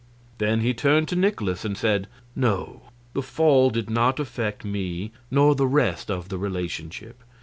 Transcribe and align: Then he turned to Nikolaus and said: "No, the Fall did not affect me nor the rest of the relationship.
Then 0.39 0.61
he 0.61 0.73
turned 0.73 1.07
to 1.09 1.15
Nikolaus 1.15 1.63
and 1.63 1.77
said: 1.77 2.07
"No, 2.35 2.85
the 3.13 3.21
Fall 3.21 3.69
did 3.69 3.87
not 3.87 4.19
affect 4.19 4.65
me 4.65 5.11
nor 5.29 5.53
the 5.53 5.67
rest 5.67 6.09
of 6.09 6.27
the 6.29 6.39
relationship. 6.39 7.23